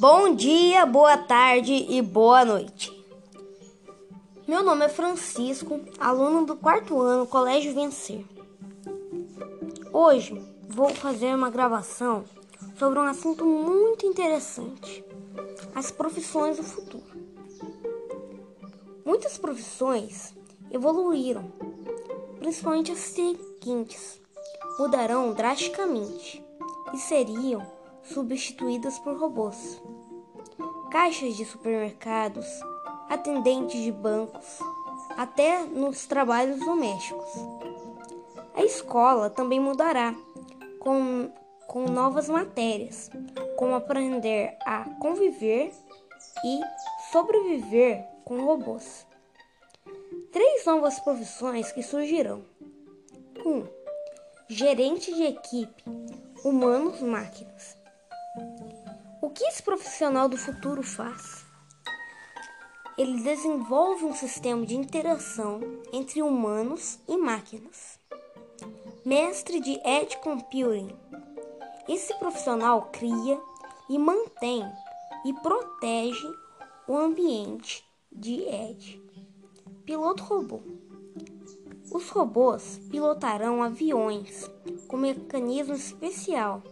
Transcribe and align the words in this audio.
Bom 0.00 0.32
dia, 0.32 0.86
boa 0.86 1.18
tarde 1.18 1.72
e 1.72 2.00
boa 2.00 2.44
noite. 2.44 2.96
Meu 4.46 4.62
nome 4.62 4.84
é 4.84 4.88
Francisco, 4.88 5.80
aluno 5.98 6.46
do 6.46 6.54
quarto 6.54 7.00
ano 7.00 7.26
Colégio 7.26 7.74
Vencer. 7.74 8.24
Hoje 9.92 10.40
vou 10.68 10.90
fazer 10.90 11.34
uma 11.34 11.50
gravação 11.50 12.24
sobre 12.78 13.00
um 13.00 13.02
assunto 13.02 13.44
muito 13.44 14.06
interessante: 14.06 15.04
as 15.74 15.90
profissões 15.90 16.58
do 16.58 16.62
futuro. 16.62 17.18
Muitas 19.04 19.36
profissões 19.36 20.32
evoluíram, 20.70 21.52
principalmente 22.38 22.92
as 22.92 23.00
seguintes: 23.00 24.20
mudarão 24.78 25.32
drasticamente 25.32 26.40
e 26.94 26.98
seriam 26.98 27.77
substituídas 28.12 28.98
por 28.98 29.18
robôs. 29.18 29.80
Caixas 30.90 31.36
de 31.36 31.44
supermercados, 31.44 32.46
atendentes 33.08 33.80
de 33.80 33.92
bancos, 33.92 34.58
até 35.16 35.64
nos 35.64 36.06
trabalhos 36.06 36.58
domésticos. 36.60 37.28
A 38.54 38.64
escola 38.64 39.30
também 39.30 39.60
mudará 39.60 40.14
com, 40.80 41.30
com 41.66 41.84
novas 41.84 42.28
matérias, 42.28 43.10
como 43.56 43.74
aprender 43.74 44.56
a 44.64 44.84
conviver 45.00 45.72
e 46.44 46.60
sobreviver 47.10 48.04
com 48.24 48.44
robôs. 48.44 49.06
Três 50.32 50.66
novas 50.66 51.00
profissões 51.00 51.72
que 51.72 51.82
surgirão. 51.82 52.44
1. 53.44 53.48
Um, 53.48 53.66
gerente 54.48 55.14
de 55.14 55.22
equipe, 55.24 55.84
humanos-máquinas. 56.44 57.77
O 59.28 59.30
que 59.30 59.44
esse 59.44 59.62
profissional 59.62 60.26
do 60.26 60.38
futuro 60.38 60.82
faz? 60.82 61.44
Ele 62.96 63.22
desenvolve 63.22 64.06
um 64.06 64.14
sistema 64.14 64.64
de 64.64 64.74
interação 64.74 65.60
entre 65.92 66.22
humanos 66.22 66.98
e 67.06 67.14
máquinas. 67.18 68.00
Mestre 69.04 69.60
de 69.60 69.78
Edge 69.86 70.16
Computing. 70.22 70.96
Esse 71.86 72.14
profissional 72.14 72.88
cria 72.90 73.38
e 73.90 73.98
mantém 73.98 74.64
e 75.26 75.34
protege 75.34 76.32
o 76.86 76.96
ambiente 76.96 77.84
de 78.10 78.44
Edge. 78.44 78.98
Piloto 79.84 80.22
robô. 80.22 80.62
Os 81.92 82.08
robôs 82.08 82.80
pilotarão 82.90 83.62
aviões 83.62 84.50
com 84.88 84.96
mecanismo 84.96 85.74
especial 85.74 86.62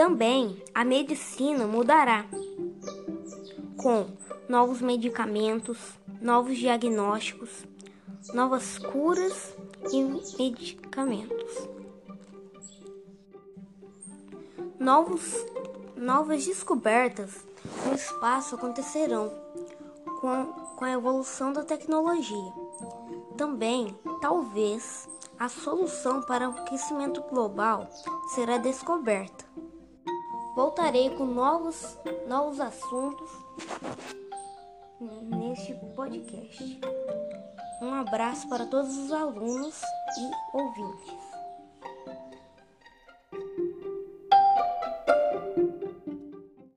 Também 0.00 0.56
a 0.74 0.82
medicina 0.82 1.66
mudará 1.66 2.24
com 3.76 4.06
novos 4.48 4.80
medicamentos, 4.80 5.76
novos 6.22 6.56
diagnósticos, 6.56 7.66
novas 8.32 8.78
curas 8.78 9.54
e 9.92 10.02
medicamentos. 10.02 11.68
Novos, 14.78 15.44
novas 15.94 16.46
descobertas 16.46 17.44
no 17.86 17.94
espaço 17.94 18.54
acontecerão 18.54 19.30
com, 20.18 20.46
com 20.76 20.84
a 20.86 20.92
evolução 20.92 21.52
da 21.52 21.62
tecnologia. 21.62 22.52
Também, 23.36 23.94
talvez, 24.22 25.06
a 25.38 25.50
solução 25.50 26.22
para 26.22 26.48
o 26.48 26.52
aquecimento 26.52 27.20
global 27.24 27.86
será 28.34 28.56
descoberta. 28.56 29.49
Voltarei 30.54 31.10
com 31.10 31.24
novos, 31.24 31.96
novos 32.26 32.60
assuntos 32.60 33.30
neste 35.22 35.74
podcast. 35.94 36.80
Um 37.80 37.94
abraço 37.94 38.48
para 38.48 38.66
todos 38.66 38.96
os 38.96 39.12
alunos 39.12 39.80
e 40.18 40.56
ouvintes. 40.56 41.29